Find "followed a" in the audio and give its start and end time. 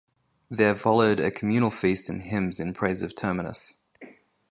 0.73-1.29